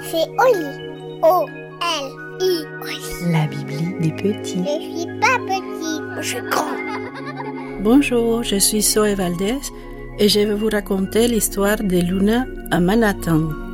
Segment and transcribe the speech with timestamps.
[0.00, 0.70] C'est Oli.
[1.22, 2.64] O-L-I.
[3.32, 4.62] La Bibli des petits.
[4.62, 6.76] Je suis pas petit, je suis grand.
[7.80, 9.60] Bonjour, je suis Zoé Valdez
[10.18, 13.71] et je vais vous raconter l'histoire de Luna à Manhattan.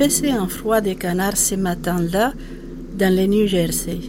[0.00, 2.32] Faisait un froid de canard ce matin-là
[2.98, 4.00] dans le New Jersey.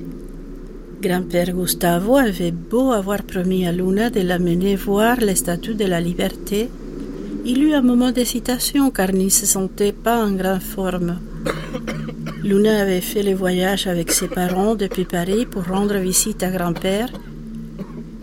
[1.01, 5.99] Grand-père Gustavo avait beau avoir promis à Luna de l'amener voir les statues de la
[5.99, 6.69] liberté.
[7.43, 11.19] Il eut un moment d'hésitation car il ne se sentait pas en grande forme.
[12.41, 17.09] Luna avait fait le voyage avec ses parents depuis Paris pour rendre visite à grand-père,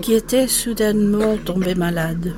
[0.01, 2.33] qui était soudainement tombé malade.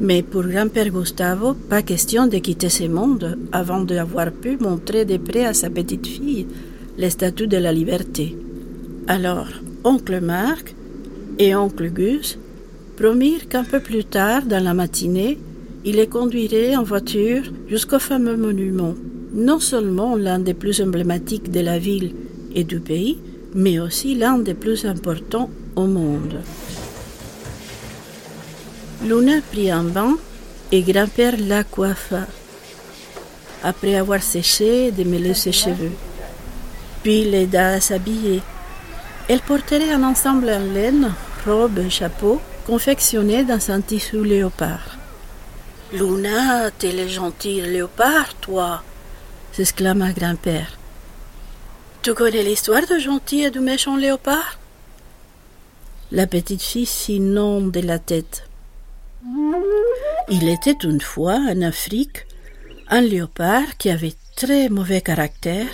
[0.00, 5.16] Mais pour grand-père Gustavo, pas question de quitter ce monde avant d'avoir pu montrer de
[5.16, 6.46] près à sa petite fille
[6.98, 8.36] les statues de la liberté.
[9.06, 9.48] Alors,
[9.84, 10.74] oncle Marc
[11.38, 12.38] et oncle Gus
[12.96, 15.38] promirent qu'un peu plus tard dans la matinée,
[15.84, 18.94] ils les conduiraient en voiture jusqu'au fameux monument,
[19.32, 22.12] non seulement l'un des plus emblématiques de la ville
[22.54, 23.18] et du pays,
[23.54, 26.40] mais aussi l'un des plus importants au monde.
[29.02, 30.16] Luna prit un bain
[30.72, 32.26] et grand-père la coiffa,
[33.62, 35.92] après avoir séché et démêlé ses cheveux.
[37.02, 38.42] Puis l'aida à s'habiller.
[39.28, 41.12] Elle porterait un ensemble en laine,
[41.44, 44.96] robe et chapeau, confectionné dans un tissu léopard.
[45.92, 48.82] Luna, t'es le gentil léopard, toi
[49.52, 50.76] s'exclama grand-père.
[52.02, 54.58] Tu connais l'histoire du gentil et du méchant léopard?
[56.12, 58.45] La petite fille s'inonde de la tête.
[60.28, 62.26] Il était une fois en Afrique
[62.88, 65.72] un léopard qui avait très mauvais caractère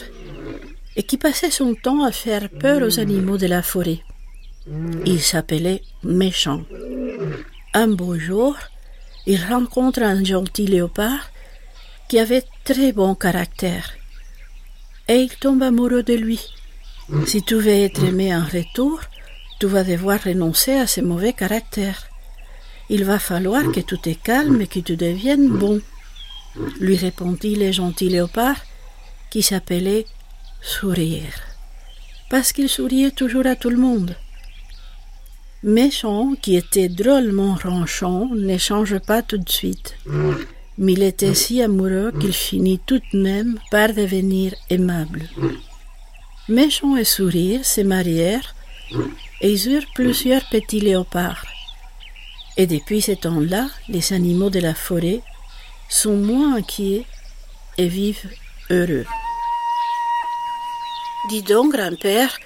[0.96, 4.00] et qui passait son temps à faire peur aux animaux de la forêt.
[5.04, 6.62] Il s'appelait Méchant.
[7.74, 8.56] Un beau jour,
[9.26, 11.30] il rencontre un gentil léopard
[12.08, 13.90] qui avait très bon caractère
[15.08, 16.40] et il tombe amoureux de lui.
[17.26, 19.00] Si tu veux être aimé en retour,
[19.58, 22.11] tu vas devoir renoncer à ce mauvais caractère.
[22.94, 25.80] Il va falloir que tu te calmes et que tu deviennes bon,
[26.78, 28.60] lui répondit le gentil léopard
[29.30, 30.04] qui s'appelait
[30.60, 31.32] Sourire,
[32.28, 34.14] parce qu'il souriait toujours à tout le monde.
[35.62, 39.96] Méchant, qui était drôlement ronchon, ne change pas tout de suite,
[40.76, 45.22] mais il était si amoureux qu'il finit tout de même par devenir aimable.
[46.46, 48.54] Méchant et Sourire se marièrent
[49.40, 51.46] et ils eurent plusieurs petits léopards.
[52.56, 55.22] Et depuis ce temps-là, les animaux de la forêt
[55.88, 57.06] sont moins inquiets
[57.78, 58.30] et vivent
[58.70, 59.06] heureux.
[61.30, 62.36] Dis donc, grand-père,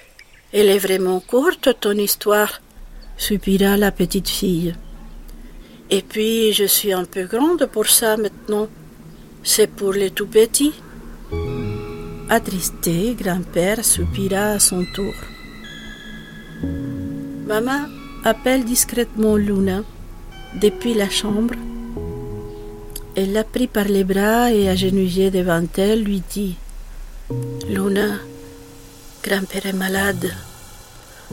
[0.53, 2.61] elle est vraiment courte ton histoire,
[3.17, 4.75] soupira la petite fille.
[5.89, 8.67] Et puis, je suis un peu grande pour ça maintenant.
[9.43, 10.73] C'est pour les tout petits.
[12.29, 15.13] Attristé, grand-père soupira à son tour.
[17.45, 17.87] Maman
[18.23, 19.83] appelle discrètement Luna
[20.59, 21.55] depuis la chambre.
[23.15, 26.55] Elle l'a pris par les bras et agenouillé devant elle, lui dit
[27.67, 28.19] Luna,
[29.23, 30.31] grand-père est malade.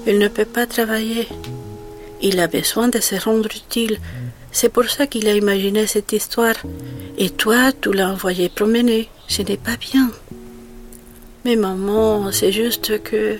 [0.06, 1.28] Il ne peut pas travailler.
[2.22, 3.98] Il a besoin de se rendre utile.
[4.50, 6.56] C'est pour ça qu'il a imaginé cette histoire.
[7.18, 9.08] Et toi, tu l'as envoyé promener.
[9.28, 10.10] Ce n'est pas bien.
[11.44, 13.38] Mais maman, c'est juste que...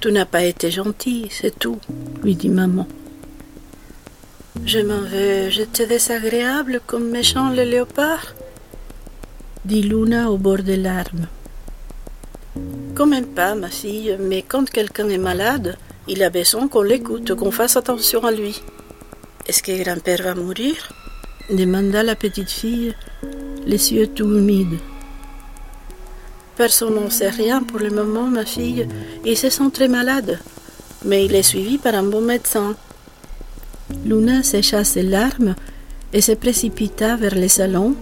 [0.00, 1.78] Tu n'as pas été gentil, c'est tout,
[2.24, 2.88] lui dit maman.
[4.64, 8.34] Je m'en veux, j'étais désagréable comme méchant le léopard?
[9.64, 11.26] dit Luna au bord des larmes.
[12.94, 17.34] Quand même pas, ma fille, mais quand quelqu'un est malade, il a besoin qu'on l'écoute,
[17.34, 18.62] qu'on fasse attention à lui.
[19.48, 20.92] Est-ce que grand-père va mourir?
[21.50, 22.94] demanda la petite fille,
[23.66, 24.78] les yeux tout humides.
[26.56, 28.86] Personne n'en sait rien pour le moment, ma fille.
[29.24, 30.38] Il se sent très malade,
[31.04, 32.76] mais il est suivi par un bon médecin.
[34.04, 35.54] Luna sécha ses larmes
[36.12, 37.94] et se précipita vers le salon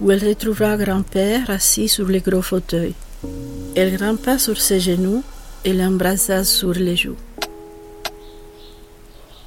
[0.00, 2.94] où elle retrouva grand-père assis sur le gros fauteuil.
[3.74, 5.22] Elle grimpa sur ses genoux
[5.64, 7.16] et l'embrassa sur les joues.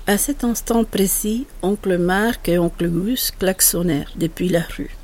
[0.06, 4.96] À cet instant précis, oncle Marc et oncle Gus klaxonnèrent depuis la rue.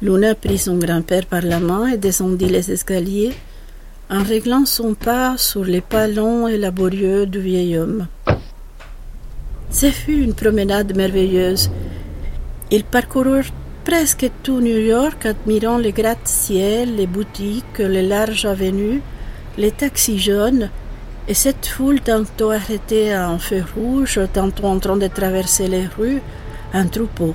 [0.00, 3.32] Luna prit son grand-père par la main et descendit les escaliers
[4.10, 8.06] en réglant son pas sur les pas longs et laborieux du vieil homme.
[9.70, 11.70] Ce fut une promenade merveilleuse
[12.70, 13.52] Ils parcoururent
[13.84, 19.02] presque tout New York, admirant les gratte-ciel, les boutiques, les larges avenues,
[19.58, 20.70] les taxis jaunes,
[21.28, 25.86] et cette foule tantôt arrêtée à un feu rouge, tantôt en train de traverser les
[25.86, 26.22] rues,
[26.72, 27.34] un troupeau.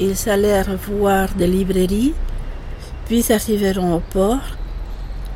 [0.00, 2.14] Ils allèrent voir des librairies,
[3.06, 4.56] puis arriveront au port.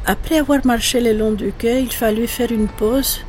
[0.06, 3.20] Après avoir marché le long du quai, il fallut faire une pause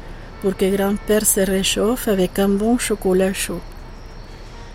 [0.42, 3.62] pour que grand-père se réchauffe avec un bon chocolat chaud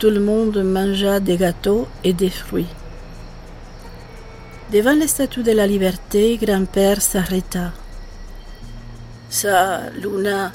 [0.02, 2.74] tout le monde mangea des gâteaux et des fruits.
[4.72, 7.70] Devant la statue de la liberté, grand-père s'arrêta.
[9.30, 10.50] Ça, Luna,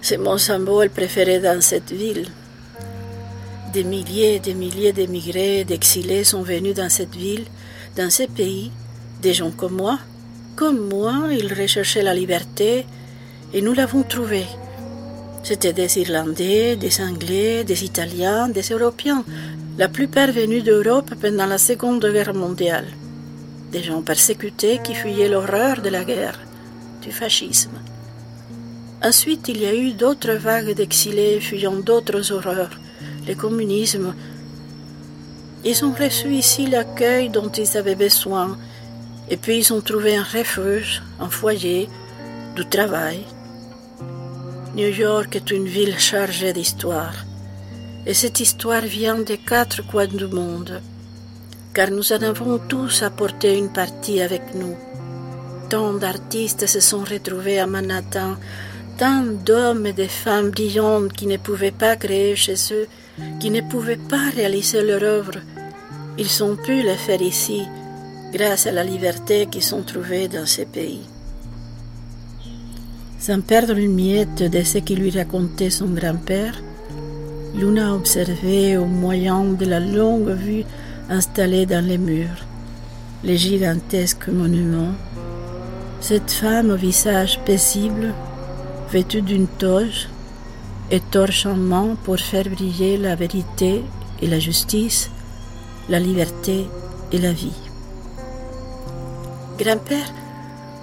[0.00, 2.28] c'est mon symbole préféré dans cette ville.
[3.72, 7.46] Des milliers et des milliers d'émigrés, d'exilés sont venus dans cette ville,
[7.96, 8.70] dans ce pays,
[9.20, 9.98] des gens comme moi.
[10.54, 12.86] Comme moi, ils recherchaient la liberté
[13.52, 14.46] et nous l'avons trouvée.
[15.42, 19.24] C'était des Irlandais, des Anglais, des Italiens, des Européens,
[19.78, 22.86] la plupart venus d'Europe pendant la Seconde Guerre mondiale.
[23.72, 26.38] Des gens persécutés qui fuyaient l'horreur de la guerre,
[27.02, 27.78] du fascisme.
[29.02, 32.78] Ensuite, il y a eu d'autres vagues d'exilés fuyant d'autres horreurs,
[33.26, 34.14] le communisme.
[35.64, 38.58] Ils ont reçu ici l'accueil dont ils avaient besoin,
[39.30, 41.88] et puis ils ont trouvé un refuge, un foyer,
[42.56, 43.24] du travail,
[44.72, 47.14] New York est une ville chargée d'histoire.
[48.06, 50.80] Et cette histoire vient des quatre coins du monde,
[51.74, 54.76] car nous en avons tous apporté une partie avec nous.
[55.68, 58.36] Tant d'artistes se sont retrouvés à Manhattan,
[58.96, 62.86] tant d'hommes et de femmes brillantes qui ne pouvaient pas créer chez eux,
[63.40, 65.40] qui ne pouvaient pas réaliser leur œuvre.
[66.16, 67.62] Ils ont pu le faire ici,
[68.32, 71.09] grâce à la liberté qu'ils ont trouvée dans ces pays.
[73.20, 76.62] Sans perdre une miette de ce qui lui racontait son grand-père,
[77.54, 80.64] Luna observait au moyen de la longue vue
[81.10, 82.46] installée dans les murs
[83.22, 84.94] les gigantesques monuments.
[86.00, 88.14] Cette femme au visage paisible,
[88.90, 90.08] vêtue d'une toge
[90.90, 93.84] et torche en main pour faire briller la vérité
[94.22, 95.10] et la justice,
[95.88, 96.66] la liberté
[97.12, 97.60] et la vie.
[99.58, 100.10] Grand-père,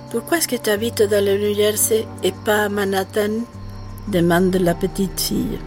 [0.09, 3.43] pourquoi est-ce que tu habites dans le New Jersey et pas à Manhattan?
[4.07, 5.59] Demande la petite fille.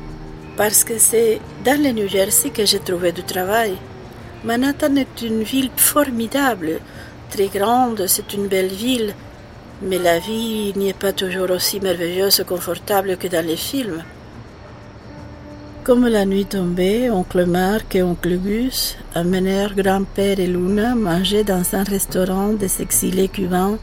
[0.56, 3.74] Parce que c'est dans le New Jersey que j'ai trouvé du travail.
[4.44, 6.80] Manhattan est une ville formidable,
[7.30, 9.14] très grande, c'est une belle ville,
[9.82, 14.02] mais la vie n'y est pas toujours aussi merveilleuse et confortable que dans les films.
[15.84, 21.74] Comme la nuit tombait, oncle Marc et oncle Gus amenèrent grand-père et Luna manger dans
[21.74, 23.78] un restaurant des exilés cubains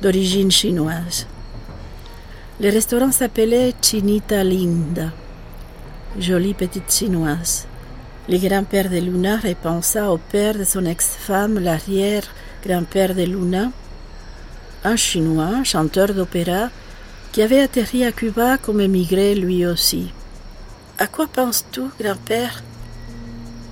[0.00, 1.26] d'origine chinoise.
[2.60, 5.10] Le restaurant s'appelait Chinita Linda,
[6.18, 7.66] jolie petite chinoise.
[8.28, 13.70] Le grand-père de Luna repensa au père de son ex-femme, l'arrière-grand-père de Luna,
[14.84, 16.70] un chinois, chanteur d'opéra,
[17.32, 20.12] qui avait atterri à Cuba comme émigré lui aussi.
[20.98, 22.62] À quoi penses-tu, grand-père?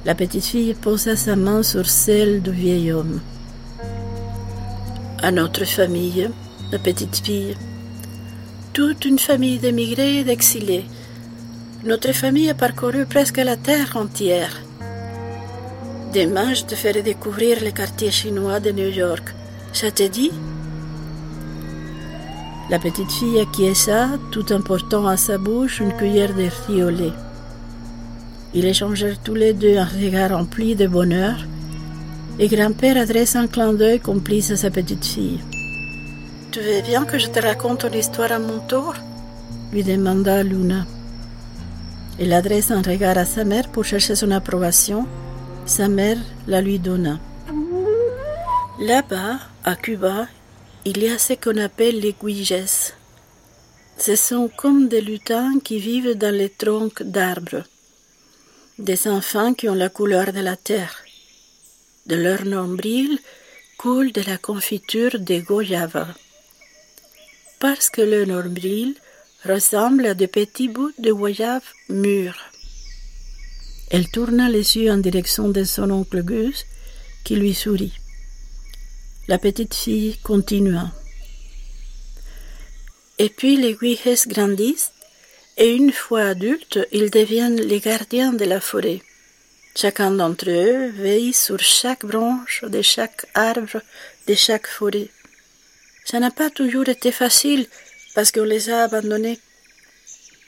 [0.04, 3.20] La petite fille posa sa main sur celle du vieil homme
[5.22, 6.28] à notre famille,
[6.70, 7.56] la petite fille.
[8.72, 10.84] Toute une famille d'émigrés et d'exilés.
[11.84, 14.60] Notre famille a parcouru presque la terre entière.
[16.14, 19.34] Demain, je te ferai découvrir les quartiers chinois de New York.
[19.72, 20.32] Ça te dit?
[22.68, 26.90] La petite fille acquiesça, tout en portant à sa bouche une cuillère de riz au
[26.90, 27.12] lait.
[28.54, 31.36] Ils échangèrent tous les deux un regard rempli de bonheur
[32.38, 35.40] et grand-père adresse un clin d'œil complice à sa petite fille.
[36.50, 38.94] Tu veux bien que je te raconte ton histoire à mon tour?
[39.72, 40.86] lui demanda Luna.
[42.18, 45.06] Elle adresse un regard à sa mère pour chercher son approbation.
[45.66, 47.18] Sa mère la lui donna.
[48.80, 50.28] Là-bas, à Cuba,
[50.84, 52.94] il y a ce qu'on appelle les guiges.
[53.98, 57.64] Ce sont comme des lutins qui vivent dans les troncs d'arbres,
[58.78, 61.05] des enfants qui ont la couleur de la terre
[62.06, 63.18] de leur nombril
[63.78, 66.08] coule de la confiture de goyava.
[67.58, 68.94] Parce que le nombril
[69.44, 72.40] ressemble à de petits bouts de goyave mûrs.
[73.90, 76.66] Elle tourna les yeux en direction de son oncle Gus,
[77.24, 77.98] qui lui sourit.
[79.28, 80.92] La petite fille continua.
[83.18, 84.92] Et puis les guijes grandissent,
[85.56, 89.00] et une fois adultes, ils deviennent les gardiens de la forêt.
[89.76, 93.82] Chacun d'entre eux veille sur chaque branche de chaque arbre
[94.26, 95.10] de chaque forêt.
[96.06, 97.66] Ça n'a pas toujours été facile
[98.14, 99.38] parce qu'on les a abandonnés.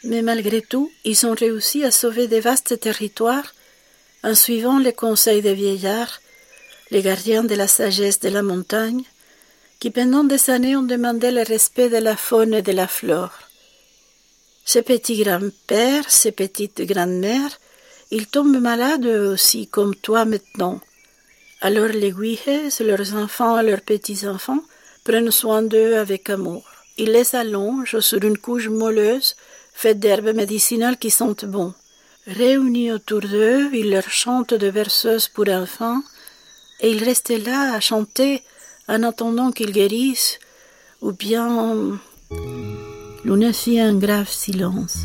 [0.05, 3.55] Mais malgré tout, ils ont réussi à sauver des vastes territoires
[4.25, 6.23] en suivant les conseils des vieillards,
[6.91, 9.03] les gardiens de la sagesse de la montagne,
[9.79, 13.37] qui pendant des années ont demandé le respect de la faune et de la flore.
[14.65, 17.59] Ces petits grands-pères, ces petites grands-mères,
[18.11, 20.81] ils tombent malades aussi, comme toi maintenant.
[21.61, 24.63] Alors les guiches, leurs enfants et leurs petits-enfants,
[25.05, 26.65] prennent soin d'eux avec amour.
[26.97, 29.37] Ils les allongent sur une couche molleuse,
[29.75, 31.75] faite d'herbes médicinales qui sentent bon.
[32.27, 36.03] Réunis autour d'eux, ils leur chantent de verseuses pour enfants,
[36.81, 38.43] et ils restent là à chanter
[38.87, 40.39] en attendant qu'ils guérissent,
[41.01, 41.99] ou bien
[43.25, 44.99] Luna fit un grave silence.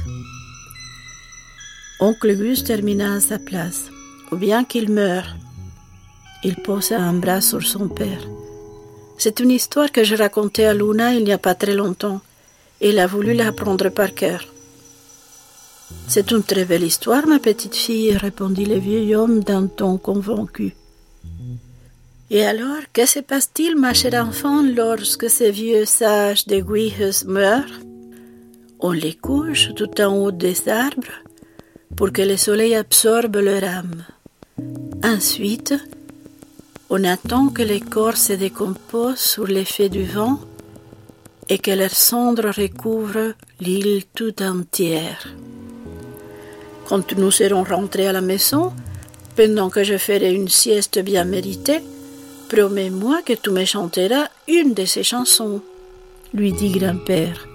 [2.03, 3.83] Oncle Gus termina à sa place.
[4.29, 5.37] Ou bien qu'il meure.
[6.43, 8.23] Il posa un bras sur son père.
[9.17, 12.19] C'est une histoire que je racontais à Luna il n'y a pas très longtemps.
[12.81, 14.41] Il a voulu l'apprendre par cœur.
[16.09, 20.75] C'est une très belle histoire, ma petite fille, répondit le vieil homme d'un ton convaincu.
[22.29, 27.79] Et alors, que se passe-t-il, ma chère enfant, lorsque ces vieux sages de Guihes meurent
[28.81, 31.22] On les couche tout en haut des arbres
[31.95, 34.03] pour que le soleil absorbe leur âme.
[35.03, 35.73] Ensuite,
[36.89, 40.39] on attend que les corps se décomposent sous l'effet du vent
[41.49, 45.27] et que leurs cendres recouvrent l'île tout entière.
[46.87, 48.73] Quand nous serons rentrés à la maison,
[49.35, 51.81] pendant que je ferai une sieste bien méritée,
[52.49, 55.61] promets-moi que tu me chanteras une de ces chansons,
[56.33, 57.47] lui dit grand-père.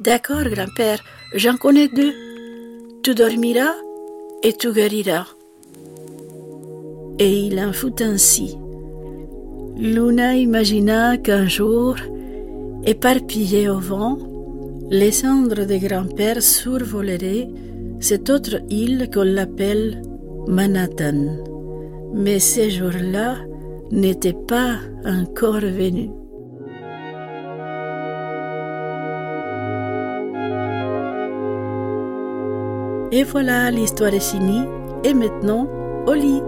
[0.00, 1.00] D'accord, grand-père,
[1.34, 2.29] j'en connais deux.
[3.02, 3.76] Tu dormiras
[4.42, 5.28] et tu guériras.
[7.18, 8.58] Et il en fut ainsi.
[9.78, 11.96] Luna imagina qu'un jour,
[12.84, 14.18] éparpillées au vent,
[14.90, 17.48] les cendres de grand-père survoleraient
[18.00, 20.02] cette autre île qu'on l'appelle
[20.46, 21.38] Manhattan.
[22.12, 23.36] Mais ces jours-là
[23.90, 24.76] n'étaient pas
[25.06, 26.10] encore venus.
[33.12, 34.64] Et voilà, l'histoire est finie.
[35.04, 35.66] Et maintenant,
[36.06, 36.42] au lit.